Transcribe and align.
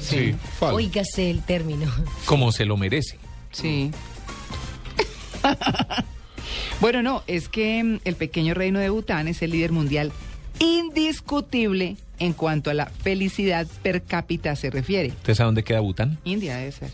Sí, 0.00 0.34
falo. 0.58 0.76
Óigase 0.76 1.30
el 1.30 1.42
término. 1.42 1.90
Como 2.24 2.50
se 2.52 2.64
lo 2.64 2.76
merece. 2.76 3.18
Sí. 3.52 3.90
bueno, 6.80 7.02
no, 7.02 7.22
es 7.26 7.48
que 7.48 7.82
mm, 7.82 8.00
el 8.04 8.16
pequeño 8.16 8.54
reino 8.54 8.78
de 8.78 8.90
Bután 8.90 9.28
es 9.28 9.42
el 9.42 9.50
líder 9.50 9.72
mundial 9.72 10.12
indiscutible 10.58 11.96
en 12.18 12.32
cuanto 12.34 12.70
a 12.70 12.74
la 12.74 12.86
felicidad 12.86 13.66
per 13.82 14.02
cápita 14.02 14.54
se 14.56 14.70
refiere. 14.70 15.08
¿Usted 15.08 15.34
sabe 15.34 15.46
dónde 15.46 15.64
queda 15.64 15.80
Bután? 15.80 16.18
India 16.24 16.56
debe 16.56 16.72
ser. 16.72 16.90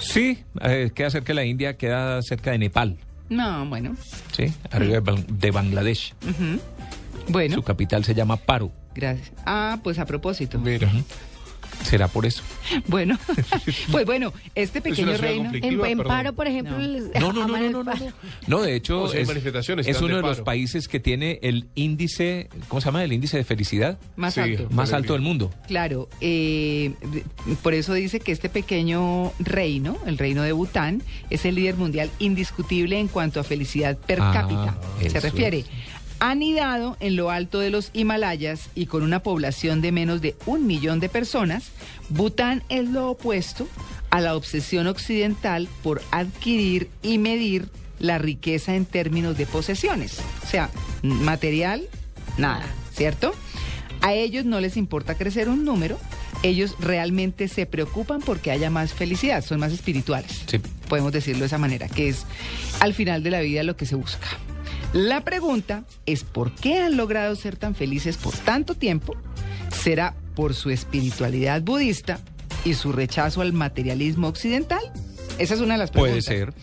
Sí, 0.00 0.38
eh, 0.62 0.90
queda 0.94 1.10
cerca 1.10 1.28
de 1.28 1.34
la 1.34 1.44
India, 1.44 1.76
queda 1.76 2.20
cerca 2.22 2.50
de 2.50 2.58
Nepal. 2.58 2.96
No, 3.28 3.66
bueno. 3.66 3.96
Sí, 4.32 4.52
arriba 4.70 4.94
de, 4.94 5.00
Ban- 5.02 5.26
de 5.26 5.50
Bangladesh. 5.50 6.14
Bueno, 7.28 7.54
Su 7.56 7.62
capital 7.62 8.04
se 8.04 8.14
llama 8.14 8.36
Paro. 8.36 8.70
gracias. 8.94 9.30
Ah, 9.44 9.78
pues 9.82 9.98
a 9.98 10.04
propósito. 10.06 10.58
Mira. 10.58 10.90
¿Será 11.86 12.08
por 12.08 12.26
eso? 12.26 12.42
Bueno, 12.88 13.18
pues 13.92 14.04
bueno, 14.06 14.32
este 14.54 14.80
pequeño 14.80 15.16
reino. 15.16 15.50
En, 15.52 15.98
paro, 15.98 16.32
por 16.32 16.46
ejemplo, 16.46 16.76
No. 16.78 17.32
No, 17.32 17.46
no, 17.46 17.46
no, 17.46 17.82
no, 17.84 17.94
no, 18.46 18.62
de 18.62 18.74
hecho, 18.74 19.02
O 19.02 19.08
sea, 19.08 19.18
hay 19.18 19.22
es, 19.22 19.28
manifestaciones, 19.28 19.86
es 19.86 19.90
están 19.92 20.04
uno 20.06 20.16
de 20.16 20.22
de 20.22 20.28
los 20.28 20.40
países 20.40 20.88
que 20.88 20.98
tiene 21.00 21.38
el 21.42 21.66
índice, 21.74 22.48
¿cómo 22.68 22.80
se 22.80 22.86
llama? 22.86 23.04
El 23.04 23.12
índice 23.12 23.36
de 23.36 23.44
felicidad 23.44 23.98
Más 24.16 24.34
Sí. 24.34 24.40
alto. 24.40 24.68
más 24.70 24.92
alto 24.92 25.12
del 25.12 25.22
mundo. 25.22 25.52
Claro, 25.68 26.08
eh, 26.20 26.92
por 27.62 27.74
eso 27.74 27.94
dice 27.94 28.20
que 28.20 28.32
este 28.32 28.48
pequeño 28.48 29.32
reino, 29.38 29.96
el 30.06 30.18
reino 30.18 30.42
de 30.42 30.52
Bután, 30.52 31.02
es 31.30 31.44
el 31.44 31.54
líder 31.54 31.76
mundial 31.76 32.10
indiscutible 32.18 32.98
en 32.98 33.08
cuanto 33.08 33.38
a 33.40 33.44
felicidad 33.44 33.96
per 33.96 34.18
Ah, 34.20 34.30
cápita. 34.32 34.76
Se 35.08 35.20
refiere. 35.20 35.58
es. 35.60 35.66
Anidado 36.18 36.96
en 37.00 37.16
lo 37.16 37.30
alto 37.30 37.60
de 37.60 37.70
los 37.70 37.90
Himalayas 37.92 38.70
y 38.74 38.86
con 38.86 39.02
una 39.02 39.22
población 39.22 39.82
de 39.82 39.92
menos 39.92 40.22
de 40.22 40.34
un 40.46 40.66
millón 40.66 40.98
de 40.98 41.10
personas, 41.10 41.70
Bután 42.08 42.62
es 42.70 42.88
lo 42.88 43.10
opuesto 43.10 43.68
a 44.10 44.20
la 44.20 44.34
obsesión 44.34 44.86
occidental 44.86 45.68
por 45.82 46.00
adquirir 46.10 46.88
y 47.02 47.18
medir 47.18 47.68
la 47.98 48.16
riqueza 48.18 48.74
en 48.74 48.86
términos 48.86 49.36
de 49.36 49.46
posesiones. 49.46 50.20
O 50.42 50.46
sea, 50.46 50.70
material, 51.02 51.86
nada, 52.38 52.64
¿cierto? 52.92 53.34
A 54.00 54.14
ellos 54.14 54.44
no 54.46 54.60
les 54.60 54.76
importa 54.76 55.16
crecer 55.16 55.50
un 55.50 55.64
número, 55.64 55.98
ellos 56.42 56.76
realmente 56.80 57.48
se 57.48 57.66
preocupan 57.66 58.20
porque 58.20 58.50
haya 58.50 58.70
más 58.70 58.94
felicidad, 58.94 59.44
son 59.44 59.60
más 59.60 59.72
espirituales. 59.72 60.44
Sí. 60.46 60.60
Podemos 60.88 61.12
decirlo 61.12 61.40
de 61.40 61.46
esa 61.46 61.58
manera, 61.58 61.88
que 61.88 62.08
es 62.08 62.24
al 62.80 62.94
final 62.94 63.22
de 63.22 63.30
la 63.30 63.40
vida 63.40 63.62
lo 63.64 63.76
que 63.76 63.84
se 63.84 63.96
busca. 63.96 64.26
La 64.96 65.20
pregunta 65.20 65.84
es 66.06 66.24
por 66.24 66.52
qué 66.52 66.78
han 66.78 66.96
logrado 66.96 67.36
ser 67.36 67.56
tan 67.56 67.74
felices 67.74 68.16
por 68.16 68.32
tanto 68.34 68.74
tiempo. 68.74 69.14
¿Será 69.70 70.14
por 70.34 70.54
su 70.54 70.70
espiritualidad 70.70 71.60
budista 71.60 72.18
y 72.64 72.72
su 72.72 72.92
rechazo 72.92 73.42
al 73.42 73.52
materialismo 73.52 74.26
occidental? 74.28 74.80
Esa 75.38 75.52
es 75.52 75.60
una 75.60 75.74
de 75.74 75.78
las 75.80 75.90
Puede 75.90 76.22
preguntas. 76.22 76.24
ser. 76.24 76.54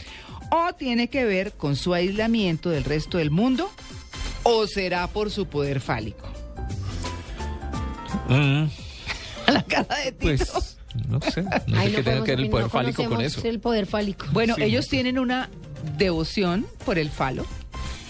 ¿O 0.50 0.74
tiene 0.74 1.10
que 1.10 1.26
ver 1.26 1.52
con 1.52 1.76
su 1.76 1.94
aislamiento 1.94 2.72
del 2.72 2.86
resto 2.86 3.20
del 3.20 3.30
mundo? 3.30 3.70
¿O 4.42 4.66
será 4.66 5.06
por 5.06 5.30
su 5.30 5.46
poder 5.46 5.80
fálico? 5.80 6.28
Mm, 8.30 8.64
La 9.54 9.62
cara 9.62 9.96
de 10.06 10.12
Tito. 10.12 10.22
pues, 10.22 10.78
no 11.08 11.22
sé. 11.22 11.44
No 11.68 11.78
Ay, 11.78 11.90
sé 11.92 11.96
qué 11.98 12.04
tenga 12.04 12.24
que 12.24 12.32
ver 12.32 12.40
el 12.40 12.50
poder 12.50 12.66
no 12.66 12.70
fálico 12.72 13.06
con 13.08 13.22
eso. 13.22 13.42
El 13.44 13.60
poder 13.60 13.86
fálico. 13.86 14.26
Bueno, 14.32 14.56
Sí, 14.56 14.64
ellos 14.64 14.86
no 14.86 14.90
tienen 14.90 15.20
una 15.20 15.50
devoción 16.00 16.66
por 16.84 16.98
el 16.98 17.12
falo. 17.12 17.46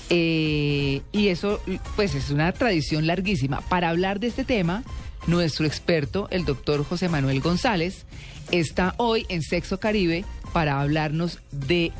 Eh, 0.09 1.01
y 1.11 1.27
eso, 1.29 1.61
pues, 1.95 2.15
es 2.15 2.29
una 2.29 2.51
tradición 2.51 3.07
larguísima. 3.07 3.61
Para 3.61 3.89
hablar 3.89 4.19
de 4.19 4.27
este 4.27 4.43
tema, 4.43 4.83
nuestro 5.27 5.65
experto, 5.65 6.27
el 6.31 6.45
doctor 6.45 6.83
José 6.83 7.09
Manuel 7.09 7.41
González, 7.41 8.05
está 8.51 8.93
hoy 8.97 9.25
en 9.29 9.41
Sexo 9.41 9.79
Caribe 9.79 10.25
para 10.51 10.81
hablarnos 10.81 11.39
de 11.51 11.91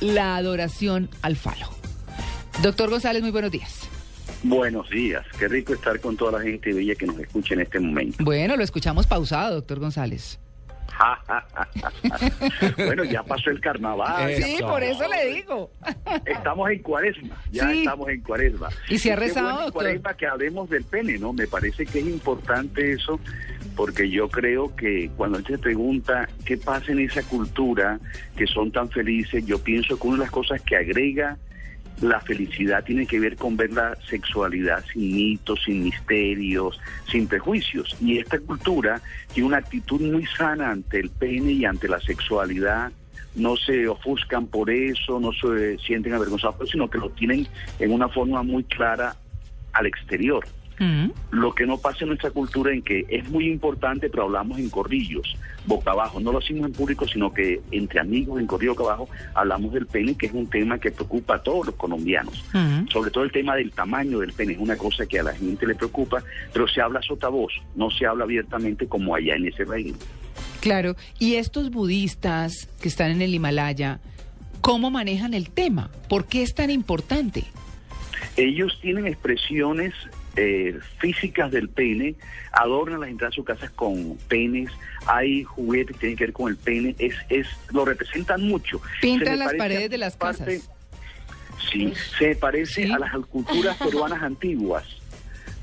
la 0.00 0.36
adoración 0.36 1.08
al 1.22 1.36
falo. 1.36 1.68
Doctor 2.62 2.90
González, 2.90 3.22
muy 3.22 3.30
buenos 3.30 3.50
días. 3.50 3.88
Buenos 4.42 4.88
días, 4.90 5.24
qué 5.38 5.48
rico 5.48 5.72
estar 5.72 5.98
con 6.00 6.16
toda 6.16 6.32
la 6.32 6.40
gente 6.40 6.72
bella 6.72 6.94
que 6.94 7.06
nos 7.06 7.18
escucha 7.18 7.54
en 7.54 7.62
este 7.62 7.80
momento. 7.80 8.22
Bueno, 8.22 8.56
lo 8.56 8.62
escuchamos 8.62 9.06
pausado, 9.06 9.54
doctor 9.56 9.78
González. 9.80 10.38
bueno, 12.76 13.04
ya 13.04 13.22
pasó 13.22 13.50
el 13.50 13.60
carnaval. 13.60 14.34
Sí, 14.34 14.56
por 14.60 14.82
eso 14.82 15.04
le 15.08 15.34
digo. 15.34 15.70
Estamos 16.24 16.70
en 16.70 16.82
cuaresma, 16.82 17.36
ya 17.50 17.70
Sí. 17.70 17.78
estamos 17.80 18.08
en 18.08 18.20
cuaresma. 18.22 18.68
¿Y 18.88 18.98
si 18.98 19.10
ha 19.10 19.16
rezado, 19.16 19.72
cuaresma 19.72 20.14
que 20.14 20.26
hablemos 20.26 20.68
del 20.70 20.84
pene, 20.84 21.18
¿no? 21.18 21.32
Me 21.32 21.46
parece 21.46 21.86
que 21.86 21.98
es 22.00 22.06
importante 22.06 22.92
eso, 22.92 23.20
porque 23.74 24.08
yo 24.10 24.28
creo 24.28 24.74
que 24.74 25.10
cuando 25.16 25.38
él 25.38 25.46
se 25.46 25.58
pregunta 25.58 26.28
qué 26.44 26.56
pasa 26.56 26.92
en 26.92 27.00
esa 27.00 27.22
cultura 27.22 27.98
que 28.36 28.46
son 28.46 28.70
tan 28.72 28.88
felices, 28.90 29.44
yo 29.46 29.62
pienso 29.62 29.98
que 29.98 30.06
una 30.06 30.16
de 30.18 30.22
las 30.24 30.30
cosas 30.30 30.60
que 30.62 30.76
agrega 30.76 31.36
la 32.00 32.20
felicidad 32.20 32.84
tiene 32.84 33.06
que 33.06 33.18
ver 33.18 33.36
con 33.36 33.56
ver 33.56 33.72
la 33.72 33.96
sexualidad 34.08 34.84
sin 34.92 35.14
mitos, 35.14 35.62
sin 35.64 35.84
misterios, 35.84 36.78
sin 37.10 37.26
prejuicios. 37.26 37.96
Y 38.00 38.18
esta 38.18 38.38
cultura 38.38 39.00
tiene 39.32 39.48
una 39.48 39.58
actitud 39.58 40.00
muy 40.00 40.26
sana 40.26 40.70
ante 40.70 41.00
el 41.00 41.10
pene 41.10 41.52
y 41.52 41.64
ante 41.64 41.88
la 41.88 42.00
sexualidad. 42.00 42.92
No 43.34 43.56
se 43.56 43.86
ofuscan 43.88 44.46
por 44.46 44.70
eso, 44.70 45.20
no 45.20 45.32
se 45.32 45.78
sienten 45.78 46.14
avergonzados, 46.14 46.70
sino 46.70 46.88
que 46.88 46.98
lo 46.98 47.10
tienen 47.10 47.46
en 47.78 47.92
una 47.92 48.08
forma 48.08 48.42
muy 48.42 48.64
clara 48.64 49.16
al 49.72 49.86
exterior. 49.86 50.44
Mm. 50.78 51.10
Lo 51.30 51.54
que 51.54 51.66
no 51.66 51.78
pasa 51.78 51.98
en 52.02 52.08
nuestra 52.08 52.30
cultura 52.30 52.72
en 52.72 52.82
que 52.82 53.06
es 53.08 53.28
muy 53.30 53.48
importante, 53.48 54.10
pero 54.10 54.24
hablamos 54.24 54.58
en 54.58 54.68
corrillos, 54.68 55.36
boca 55.66 55.92
abajo. 55.92 56.20
No 56.20 56.32
lo 56.32 56.38
hacemos 56.38 56.66
en 56.66 56.72
público, 56.72 57.06
sino 57.06 57.32
que 57.32 57.60
entre 57.70 58.00
amigos, 58.00 58.40
en 58.40 58.46
corrillo 58.46 58.74
boca 58.74 58.84
abajo, 58.84 59.08
hablamos 59.34 59.72
del 59.72 59.86
pene, 59.86 60.16
que 60.16 60.26
es 60.26 60.32
un 60.32 60.46
tema 60.48 60.78
que 60.78 60.90
preocupa 60.90 61.36
a 61.36 61.42
todos 61.42 61.66
los 61.66 61.74
colombianos. 61.76 62.44
Mm. 62.52 62.88
Sobre 62.88 63.10
todo 63.10 63.24
el 63.24 63.32
tema 63.32 63.56
del 63.56 63.72
tamaño 63.72 64.18
del 64.18 64.32
pene 64.32 64.52
es 64.52 64.58
una 64.58 64.76
cosa 64.76 65.06
que 65.06 65.18
a 65.18 65.22
la 65.22 65.34
gente 65.34 65.66
le 65.66 65.74
preocupa, 65.74 66.22
pero 66.52 66.68
se 66.68 66.80
habla 66.80 67.00
a 67.00 67.02
sota 67.02 67.28
voz, 67.28 67.52
no 67.74 67.90
se 67.90 68.06
habla 68.06 68.24
abiertamente 68.24 68.86
como 68.86 69.14
allá 69.14 69.36
en 69.36 69.46
ese 69.46 69.64
reino. 69.64 69.96
Claro, 70.60 70.96
y 71.18 71.34
estos 71.34 71.70
budistas 71.70 72.68
que 72.80 72.88
están 72.88 73.10
en 73.10 73.22
el 73.22 73.34
Himalaya, 73.34 74.00
¿cómo 74.60 74.90
manejan 74.90 75.32
el 75.34 75.50
tema? 75.50 75.90
¿Por 76.08 76.26
qué 76.26 76.42
es 76.42 76.54
tan 76.54 76.70
importante? 76.70 77.44
Ellos 78.36 78.78
tienen 78.82 79.06
expresiones 79.06 79.94
eh, 80.36 80.78
físicas 80.98 81.50
del 81.50 81.68
pene, 81.68 82.14
adornan 82.52 83.00
las 83.00 83.10
entradas 83.10 83.32
de 83.32 83.36
sus 83.36 83.44
casas 83.44 83.70
con 83.70 84.16
penes, 84.28 84.70
hay 85.06 85.42
juguetes 85.44 85.94
que 85.96 86.00
tienen 86.00 86.16
que 86.18 86.24
ver 86.24 86.32
con 86.32 86.48
el 86.50 86.56
pene, 86.56 86.94
es, 86.98 87.14
es, 87.28 87.46
lo 87.72 87.84
representan 87.84 88.42
mucho. 88.42 88.80
Pintan 89.00 89.38
las 89.38 89.54
paredes 89.54 89.90
de 89.90 89.98
las 89.98 90.16
parte- 90.16 90.58
casas. 90.58 90.70
Sí, 91.72 91.92
se 92.18 92.36
parece 92.36 92.84
Sí. 92.86 92.92
a 92.92 92.98
las 92.98 93.12
culturas 93.26 93.76
peruanas 93.82 94.22
antiguas. 94.22 94.84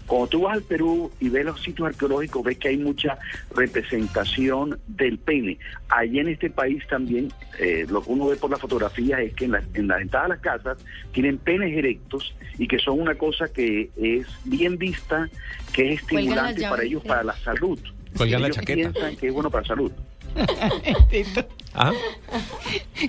Cuando 0.07 0.27
tú 0.27 0.41
vas 0.41 0.53
al 0.55 0.63
Perú 0.63 1.11
y 1.19 1.29
ves 1.29 1.45
los 1.45 1.61
sitios 1.61 1.87
arqueológicos, 1.87 2.43
ves 2.43 2.57
que 2.57 2.67
hay 2.69 2.77
mucha 2.77 3.17
representación 3.55 4.79
del 4.87 5.17
pene. 5.17 5.57
Allí 5.89 6.19
en 6.19 6.27
este 6.29 6.49
país 6.49 6.83
también, 6.89 7.31
eh, 7.59 7.85
lo 7.89 8.03
que 8.03 8.11
uno 8.11 8.27
ve 8.27 8.35
por 8.35 8.49
las 8.51 8.59
fotografías 8.59 9.19
es 9.21 9.33
que 9.33 9.45
en, 9.45 9.51
la- 9.51 9.63
en 9.73 9.87
las 9.87 10.01
entradas 10.01 10.29
de 10.29 10.35
las 10.35 10.41
casas 10.43 10.77
tienen 11.13 11.37
penes 11.37 11.75
erectos 11.77 12.35
y 12.57 12.67
que 12.67 12.79
son 12.79 12.99
una 12.99 13.15
cosa 13.15 13.47
que 13.51 13.89
es 13.97 14.27
bien 14.45 14.77
vista, 14.77 15.29
que 15.73 15.93
es 15.93 16.01
estimulante 16.01 16.61
para 16.69 16.83
ellos, 16.83 17.01
sí. 17.03 17.07
para 17.07 17.23
la 17.23 17.37
salud. 17.37 17.79
Cuelgan 18.17 18.41
la 18.43 18.51
chaqueta. 18.51 18.91
piensan 18.91 19.15
que 19.15 19.27
es 19.27 19.33
bueno 19.33 19.49
para 19.49 19.61
la 19.63 19.67
salud. 19.67 19.91
Ah, 21.75 21.91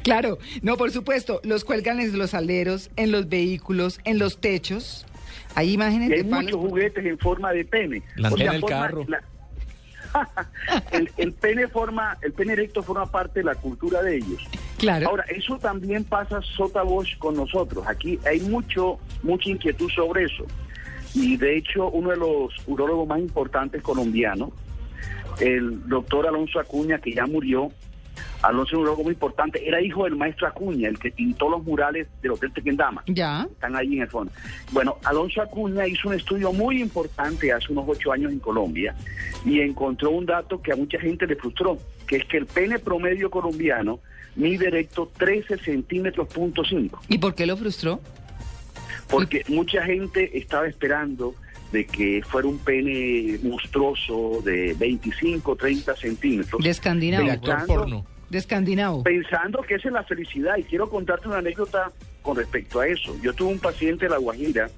Claro, 0.03 0.39
no, 0.63 0.77
por 0.79 0.91
supuesto, 0.91 1.41
los 1.45 1.65
cuelgan 1.65 2.01
en 2.01 2.17
los 2.17 2.33
aleros, 2.33 2.89
en 2.97 3.13
los 3.13 3.29
vehículos, 3.29 4.01
en 4.05 4.19
los 4.19 4.39
techos. 4.41 5.05
Hay 5.55 5.73
imágenes 5.73 6.11
Y 6.11 6.13
hay 6.15 6.23
de 6.23 6.29
palos. 6.31 6.45
muchos 6.53 6.61
juguetes 6.71 7.05
en 7.05 7.19
forma 7.19 7.53
de 7.53 7.65
pene. 7.65 8.03
La 8.17 8.29
antena 8.29 8.53
del 8.53 8.61
forma- 8.61 8.77
carro. 8.81 9.05
la- 9.09 9.23
el, 10.93 11.11
el 11.17 11.33
pene 11.33 11.67
forma, 11.69 12.17
el 12.23 12.33
pene 12.33 12.53
erecto 12.53 12.83
forma 12.83 13.11
parte 13.11 13.41
de 13.41 13.45
la 13.47 13.55
cultura 13.57 14.01
de 14.03 14.17
ellos. 14.17 14.41
Claro. 14.79 15.09
Ahora, 15.09 15.25
eso 15.29 15.59
también 15.59 16.05
pasa 16.05 16.41
sota 16.57 16.83
voz 16.83 17.09
con 17.19 17.35
nosotros. 17.37 17.85
Aquí 17.87 18.19
hay 18.27 18.41
mucho, 18.41 18.99
mucha 19.23 19.51
inquietud 19.51 19.91
sobre 19.91 20.25
eso. 20.25 20.45
Y 21.15 21.37
de 21.37 21.57
hecho, 21.57 21.89
uno 21.91 22.11
de 22.11 22.17
los 22.17 22.53
urólogos 22.67 23.09
más 23.09 23.19
importantes 23.21 23.83
colombianos, 23.83 24.51
el 25.41 25.89
doctor 25.89 26.27
Alonso 26.29 26.61
Acuña, 26.61 26.99
que 26.99 27.13
ya 27.13 27.27
murió, 27.27 27.71
Alonso 28.43 28.83
es 28.83 28.89
un 28.99 29.05
muy 29.05 29.13
importante, 29.13 29.67
era 29.67 29.81
hijo 29.81 30.05
del 30.05 30.17
maestro 30.17 30.47
Acuña, 30.47 30.89
el 30.89 30.99
que 30.99 31.11
pintó 31.11 31.49
los 31.49 31.65
murales 31.65 32.07
del 32.23 32.33
Hotel 32.33 32.53
Tequendama. 32.53 33.03
Ya. 33.07 33.47
Están 33.51 33.75
ahí 33.77 33.97
en 33.97 34.03
el 34.03 34.09
fondo. 34.09 34.33
Bueno, 34.73 34.97
Alonso 35.05 35.41
Acuña 35.43 35.87
hizo 35.87 36.09
un 36.09 36.15
estudio 36.15 36.53
muy 36.53 36.81
importante 36.81 37.53
hace 37.53 37.73
unos 37.73 37.85
ocho 37.89 38.13
años 38.13 38.33
en 38.33 38.39
Colombia 38.39 38.95
y 39.45 39.61
encontró 39.61 40.11
un 40.11 40.27
dato 40.27 40.61
que 40.61 40.73
a 40.73 40.77
mucha 40.77 40.99
gente 40.99 41.27
le 41.27 41.37
frustró, 41.37 41.79
que 42.07 42.17
es 42.17 42.25
que 42.27 42.37
el 42.39 42.47
pene 42.47 42.79
promedio 42.79 43.31
colombiano 43.31 44.01
mide 44.37 44.69
recto 44.71 45.11
13 45.17 45.59
centímetros 45.59 46.29
punto 46.29 46.65
cinco, 46.65 47.01
¿Y 47.09 47.19
por 47.19 47.35
qué 47.35 47.47
lo 47.47 47.57
frustró? 47.57 48.01
porque 49.09 49.45
mucha 49.49 49.83
gente 49.85 50.37
estaba 50.37 50.67
esperando 50.67 51.35
de 51.75 51.85
que 51.87 52.23
fuera 52.25 52.47
un 52.47 52.59
pene 52.59 53.37
monstruoso 53.43 54.41
de 54.45 54.75
25, 54.79 55.57
30 55.57 55.97
centímetros. 55.97 56.63
De 56.63 56.71
escandinavo. 56.71 57.27
Pensando- 57.27 57.67
porno. 57.67 58.07
De 58.31 58.39
escandinavo. 58.39 59.03
pensando 59.03 59.61
que 59.63 59.75
esa 59.75 59.89
es 59.89 59.95
la 59.95 60.05
felicidad. 60.05 60.57
Y 60.57 60.63
quiero 60.63 60.89
contarte 60.89 61.27
una 61.27 61.39
anécdota 61.39 61.91
con 62.23 62.37
respecto 62.37 62.79
a 62.79 62.87
eso. 62.87 63.17
Yo 63.23 63.33
tuve 63.35 63.51
un 63.53 63.59
paciente 63.59 64.05
de 64.07 64.11
La 64.11 64.19
Guajira 64.19 64.71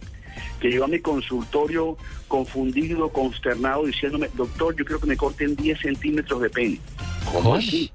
que 0.59 0.69
llegó 0.69 0.85
a 0.87 0.89
mi 0.89 1.01
consultorio 1.01 1.99
confundido, 2.29 3.11
consternado, 3.11 3.85
diciéndome, 3.85 4.29
doctor, 4.35 4.75
yo 4.75 4.85
creo 4.87 4.99
que 4.99 5.07
me 5.07 5.17
corten 5.19 5.55
10 5.55 5.79
centímetros 5.79 6.41
de 6.41 6.49
pene. 6.51 6.81
¿Cómo 7.27 7.41
¿Cómo? 7.41 7.55
así? 7.57 7.91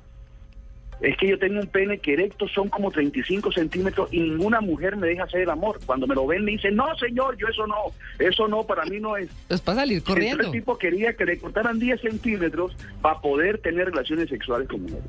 Es 1.01 1.17
que 1.17 1.27
yo 1.29 1.39
tengo 1.39 1.59
un 1.59 1.65
pene 1.67 1.97
que 1.97 2.13
erecto 2.13 2.47
son 2.47 2.69
como 2.69 2.91
35 2.91 3.51
centímetros 3.51 4.07
y 4.13 4.19
ninguna 4.19 4.61
mujer 4.61 4.95
me 4.97 5.07
deja 5.07 5.23
hacer 5.23 5.41
el 5.41 5.49
amor. 5.49 5.79
Cuando 5.85 6.05
me 6.05 6.13
lo 6.13 6.27
ven 6.27 6.45
me 6.45 6.51
dicen, 6.51 6.75
no 6.75 6.95
señor, 6.97 7.35
yo 7.37 7.47
eso 7.47 7.65
no, 7.65 7.75
eso 8.19 8.47
no, 8.47 8.63
para 8.63 8.85
mí 8.85 8.99
no 8.99 9.17
es. 9.17 9.27
Pues 9.47 9.61
para 9.61 9.79
salir 9.79 9.97
Entonces, 9.97 10.13
corriendo. 10.15 10.43
el 10.45 10.51
tipo 10.51 10.77
quería 10.77 11.13
que 11.13 11.25
le 11.25 11.39
cortaran 11.39 11.79
10 11.79 12.01
centímetros 12.01 12.75
para 13.01 13.19
poder 13.19 13.57
tener 13.57 13.85
relaciones 13.87 14.29
sexuales 14.29 14.67
con 14.67 14.83
mujeres. 14.83 15.03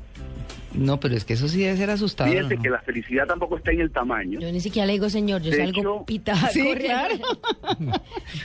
No, 0.73 0.99
pero 0.99 1.15
es 1.15 1.23
que 1.23 1.33
eso 1.33 1.47
sí 1.47 1.61
debe 1.61 1.77
ser 1.77 1.91
asustador. 1.91 2.33
Fíjense 2.33 2.55
¿no? 2.55 2.61
que 2.63 2.69
la 2.71 2.79
felicidad 2.81 3.27
tampoco 3.27 3.57
está 3.57 3.71
en 3.71 3.81
el 3.81 3.91
tamaño. 3.91 4.39
Yo 4.39 4.51
ni 4.51 4.59
siquiera 4.61 4.87
le 4.87 4.93
digo 4.93 5.07
señor, 5.11 5.43
yo 5.43 5.51
De 5.51 5.57
salgo 5.57 5.79
hecho- 5.79 6.05
pitada 6.07 6.49
Sí, 6.51 6.73
claro. 6.75 7.15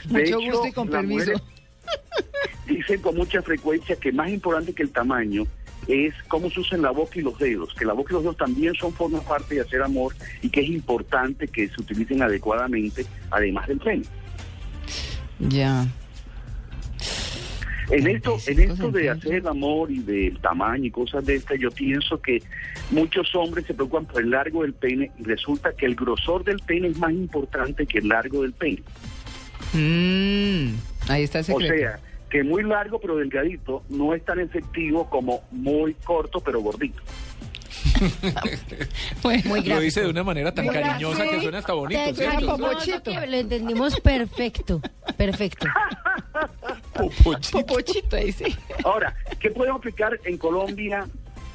Mucho 0.09 0.19
hecho, 0.23 0.37
gusto 0.39 0.67
y 0.67 0.71
con 0.71 0.87
permiso. 0.87 1.31
Dicen 2.67 3.01
con 3.01 3.15
mucha 3.15 3.41
frecuencia 3.41 3.95
que 3.95 4.11
más 4.11 4.29
importante 4.29 4.73
que 4.73 4.83
el 4.83 4.91
tamaño 4.91 5.45
es 5.89 6.13
cómo 6.27 6.49
se 6.49 6.59
usan 6.59 6.81
la 6.81 6.91
boca 6.91 7.19
y 7.19 7.21
los 7.21 7.37
dedos, 7.39 7.73
que 7.73 7.85
la 7.85 7.93
boca 7.93 8.11
y 8.11 8.13
los 8.13 8.23
dedos 8.23 8.37
también 8.37 8.73
son 8.75 8.93
forman 8.93 9.23
parte 9.23 9.55
de 9.55 9.61
hacer 9.61 9.81
amor 9.81 10.13
y 10.41 10.49
que 10.49 10.61
es 10.61 10.69
importante 10.69 11.47
que 11.47 11.67
se 11.67 11.81
utilicen 11.81 12.21
adecuadamente, 12.21 13.05
además 13.31 13.67
del 13.67 13.79
pene. 13.79 14.03
Ya. 15.39 15.87
En 17.91 18.05
esto, 18.05 18.35
en 18.45 18.55
35 18.55 18.73
esto 18.73 18.91
de 18.91 19.09
hacer 19.09 19.33
el 19.35 19.47
amor 19.47 19.89
y 19.89 19.99
del 19.99 20.37
tamaño 20.39 20.85
y 20.85 20.91
cosas 20.91 21.25
de 21.25 21.35
estas, 21.35 21.59
yo 21.59 21.71
pienso 21.71 22.21
que 22.21 22.43
muchos 22.91 23.33
hombres 23.33 23.65
se 23.65 23.73
preocupan 23.73 24.05
por 24.05 24.21
el 24.21 24.29
largo 24.29 24.61
del 24.61 24.73
pene 24.73 25.11
y 25.17 25.23
resulta 25.23 25.73
que 25.73 25.87
el 25.87 25.95
grosor 25.95 26.43
del 26.43 26.59
pene 26.59 26.89
es 26.89 26.97
más 26.99 27.11
importante 27.11 27.87
que 27.87 27.97
el 27.97 28.09
largo 28.09 28.43
del 28.43 28.53
pene. 28.53 28.83
Mm, 29.73 30.75
ahí 31.09 31.23
está 31.23 31.39
el 31.39 31.45
O 31.45 31.59
secreto. 31.59 31.73
sea, 31.75 31.99
que 32.29 32.43
muy 32.43 32.63
largo 32.63 32.99
pero 32.99 33.15
delgadito 33.17 33.83
no 33.89 34.13
es 34.13 34.23
tan 34.23 34.39
efectivo 34.39 35.09
como 35.09 35.41
muy 35.51 35.93
corto 35.95 36.39
pero 36.39 36.61
gordito. 36.61 37.01
Bueno, 39.21 39.43
Muy 39.45 39.61
Lo 39.63 39.79
dice 39.79 40.01
de 40.01 40.09
una 40.09 40.23
manera 40.23 40.53
tan 40.53 40.65
Muy 40.65 40.73
cariñosa 40.73 41.27
que 41.27 41.41
suena 41.41 41.57
hasta 41.59 41.73
bonito, 41.73 41.99
Te 42.05 42.13
¿cierto? 42.15 42.33
cariñoso 42.35 42.57
Popochito. 42.57 43.11
lo 43.27 43.35
entendimos 43.37 43.99
perfecto, 43.99 44.81
perfecto. 45.17 45.67
Popochito. 46.93 47.59
Popochito 47.65 48.15
ahí 48.15 48.31
sí. 48.31 48.55
Ahora, 48.83 49.13
¿qué 49.39 49.49
podemos 49.51 49.79
aplicar 49.79 50.17
en 50.23 50.37
Colombia 50.37 51.05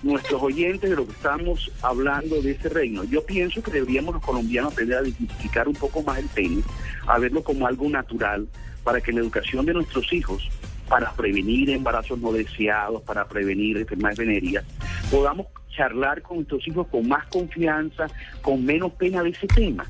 nuestros 0.03 0.43
oyentes 0.43 0.91
de 0.91 0.97
lo 0.97 1.07
que 1.07 1.13
estamos 1.13 1.71
hablando 1.83 2.41
de 2.43 2.53
ese 2.53 2.69
reino? 2.69 3.05
Yo 3.05 3.25
pienso 3.25 3.63
que 3.63 3.71
deberíamos 3.71 4.15
los 4.15 4.23
colombianos 4.25 4.73
aprender 4.73 4.99
a 4.99 5.03
dignificar 5.03 5.67
un 5.69 5.75
poco 5.75 6.03
más 6.03 6.19
el 6.19 6.27
pene, 6.29 6.63
a 7.07 7.19
verlo 7.19 7.43
como 7.43 7.67
algo 7.67 7.89
natural, 7.89 8.47
para 8.83 9.01
que 9.01 9.13
la 9.13 9.21
educación 9.21 9.65
de 9.67 9.73
nuestros 9.75 10.13
hijos, 10.13 10.49
para 10.89 11.13
prevenir 11.13 11.71
embarazos 11.71 12.19
no 12.19 12.33
deseados, 12.33 13.03
para 13.03 13.27
prevenir 13.27 13.77
enfermedades 13.79 14.19
venéreas, 14.19 14.65
podamos 15.11 15.47
charlar 15.75 16.23
con 16.23 16.39
nuestros 16.39 16.67
hijos 16.69 16.87
con 16.89 17.09
más 17.09 17.27
confianza, 17.27 18.07
con 18.43 18.65
menos 18.65 18.93
pena 18.93 19.23
de 19.23 19.31
ese 19.31 19.47
tema. 19.47 19.87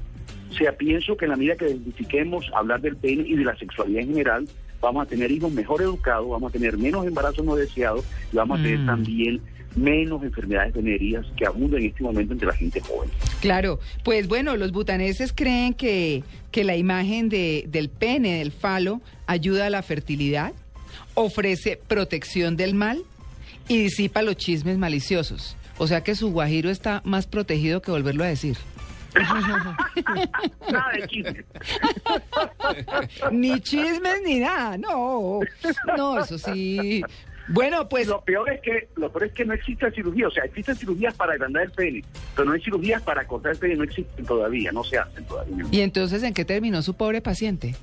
O 0.50 0.54
sea, 0.54 0.72
pienso 0.76 1.16
que 1.16 1.24
en 1.24 1.32
la 1.32 1.36
medida 1.36 1.56
que 1.56 1.68
identifiquemos 1.68 2.50
hablar 2.54 2.80
del 2.80 2.96
pene 2.96 3.24
y 3.26 3.34
de 3.34 3.44
la 3.44 3.56
sexualidad 3.56 4.02
en 4.02 4.08
general, 4.08 4.48
vamos 4.80 5.06
a 5.06 5.08
tener 5.08 5.30
hijos 5.30 5.52
mejor 5.52 5.82
educados, 5.82 6.28
vamos 6.28 6.50
a 6.50 6.52
tener 6.52 6.78
menos 6.78 7.06
embarazos 7.06 7.44
no 7.44 7.56
deseados 7.56 8.04
y 8.32 8.36
vamos 8.36 8.60
a 8.60 8.62
tener 8.62 8.78
Mm. 8.80 8.86
también 8.86 9.40
menos 9.76 10.22
enfermedades 10.22 10.72
venéreas 10.72 11.26
que 11.36 11.46
abundan 11.46 11.80
en 11.80 11.86
este 11.88 12.04
momento 12.04 12.32
entre 12.32 12.46
la 12.46 12.54
gente 12.54 12.80
joven. 12.80 13.10
Claro, 13.40 13.80
pues 14.04 14.28
bueno, 14.28 14.56
los 14.56 14.70
butaneses 14.70 15.32
creen 15.32 15.74
que, 15.74 16.22
que 16.52 16.62
la 16.64 16.76
imagen 16.76 17.28
de, 17.28 17.64
del 17.68 17.88
pene, 17.88 18.38
del 18.38 18.52
falo, 18.52 19.00
ayuda 19.26 19.66
a 19.66 19.70
la 19.70 19.82
fertilidad, 19.82 20.52
ofrece 21.14 21.80
protección 21.88 22.56
del 22.56 22.74
mal 22.74 23.02
y 23.68 23.78
disipa 23.78 24.22
los 24.22 24.36
chismes 24.36 24.78
maliciosos. 24.78 25.56
O 25.78 25.86
sea 25.86 26.02
que 26.02 26.14
su 26.14 26.30
guajiro 26.30 26.70
está 26.70 27.02
más 27.04 27.26
protegido 27.26 27.82
que 27.82 27.90
volverlo 27.90 28.24
a 28.24 28.28
decir. 28.28 28.56
Nada 29.14 30.92
de 30.92 31.06
chisme. 31.06 31.44
Ni 33.32 33.60
chismes 33.60 34.22
ni 34.24 34.40
nada, 34.40 34.76
no. 34.76 35.40
No, 35.96 36.18
eso 36.18 36.36
sí. 36.38 37.02
Bueno, 37.48 37.88
pues 37.88 38.06
Lo 38.06 38.22
peor 38.22 38.50
es 38.50 38.60
que 38.62 38.88
lo 38.96 39.12
peor 39.12 39.26
es 39.26 39.32
que 39.32 39.44
no 39.44 39.52
existe 39.52 39.90
cirugía, 39.90 40.28
o 40.28 40.30
sea, 40.30 40.44
existen 40.44 40.76
cirugías 40.76 41.14
para 41.14 41.34
agrandar 41.34 41.64
el 41.64 41.70
pene, 41.72 42.04
pero 42.34 42.46
no 42.46 42.54
hay 42.54 42.60
cirugías 42.62 43.02
para 43.02 43.26
cortar 43.26 43.52
el 43.52 43.58
pene, 43.58 43.76
no 43.76 43.84
existen 43.84 44.24
todavía, 44.24 44.72
no 44.72 44.82
se 44.82 44.98
hacen 44.98 45.24
todavía. 45.26 45.64
¿y 45.70 45.80
entonces 45.80 46.22
en 46.22 46.32
qué 46.32 46.44
terminó 46.44 46.80
su 46.80 46.94
pobre 46.94 47.20
paciente? 47.20 47.74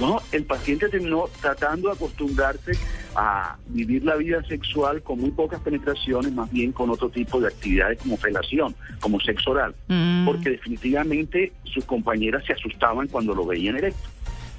No, 0.00 0.20
el 0.32 0.44
paciente 0.44 0.88
terminó 0.88 1.24
tratando 1.40 1.88
de 1.88 1.94
acostumbrarse 1.94 2.72
a 3.14 3.56
vivir 3.68 4.04
la 4.04 4.16
vida 4.16 4.42
sexual 4.46 5.02
con 5.02 5.20
muy 5.20 5.30
pocas 5.30 5.60
penetraciones, 5.60 6.32
más 6.32 6.50
bien 6.52 6.72
con 6.72 6.90
otro 6.90 7.08
tipo 7.08 7.40
de 7.40 7.48
actividades 7.48 7.98
como 8.00 8.16
felación, 8.18 8.74
como 9.00 9.18
sexo 9.20 9.52
oral, 9.52 9.74
Mm. 9.88 10.26
porque 10.26 10.50
definitivamente 10.50 11.52
sus 11.64 11.84
compañeras 11.86 12.44
se 12.44 12.52
asustaban 12.52 13.08
cuando 13.08 13.34
lo 13.34 13.46
veían 13.46 13.76
erecto. 13.76 14.08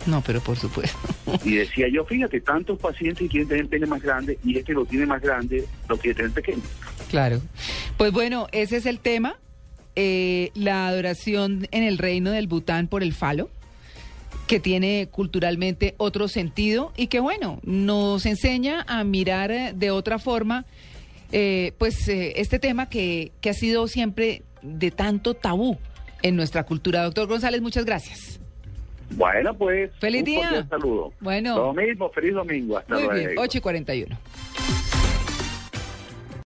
No, 0.08 0.22
pero 0.26 0.40
por 0.40 0.58
supuesto. 0.58 0.98
Y 1.44 1.56
decía 1.56 1.88
yo, 1.92 2.06
fíjate, 2.06 2.40
tantos 2.42 2.80
pacientes 2.80 3.30
quieren 3.30 3.48
tener 3.50 3.68
pene 3.68 3.86
más 3.86 4.02
grande 4.02 4.40
y 4.44 4.58
este 4.58 4.74
lo 4.74 4.86
tiene 4.86 5.06
más 5.06 5.22
grande, 5.22 5.66
lo 5.90 5.98
quiere 5.98 6.16
tener 6.16 6.32
pequeño. 6.32 6.62
Claro. 7.10 7.42
Pues 7.98 8.12
bueno, 8.12 8.48
ese 8.54 8.78
es 8.78 8.86
el 8.86 9.00
tema. 9.00 9.36
eh, 10.00 10.52
la 10.54 10.88
adoración 10.88 11.68
en 11.72 11.82
el 11.84 11.98
reino 11.98 12.30
del 12.32 12.46
Bután 12.48 12.88
por 12.88 13.02
el 13.02 13.14
falo, 13.14 13.50
que 14.48 14.60
tiene 14.60 15.10
culturalmente 15.12 15.94
otro 15.98 16.28
sentido 16.28 16.92
y 16.96 17.08
que 17.08 17.20
bueno, 17.20 17.60
nos 17.64 18.26
enseña 18.26 18.86
a 18.88 19.04
mirar 19.04 19.52
eh, 19.52 19.74
de 19.76 19.92
otra 19.92 20.20
forma, 20.20 20.66
eh, 21.32 21.74
pues 21.78 22.08
eh, 22.08 22.34
este 22.38 22.58
tema 22.58 22.90
que, 22.90 23.32
que 23.42 23.50
ha 23.50 23.54
sido 23.54 23.88
siempre 23.88 24.44
de 24.62 24.90
tanto 24.92 25.34
tabú 25.34 25.78
en 26.24 26.36
nuestra 26.36 26.64
cultura. 26.64 27.04
Doctor 27.04 27.28
González, 27.28 27.62
muchas 27.62 27.86
gracias. 27.86 28.40
Bueno, 29.12 29.54
pues, 29.54 29.92
Feliz 30.00 30.20
un 30.22 30.26
día. 30.26 30.68
saludo. 30.70 31.14
Bueno. 31.22 31.58
Lo 31.58 31.74
mismo, 31.74 32.10
feliz 32.10 32.34
domingo. 32.34 32.78
Hasta 32.78 32.96
Muy 32.96 33.04
luego. 33.04 33.20
bien, 33.20 33.38
8 33.38 33.58
y 33.58 33.62
41. 33.62 34.18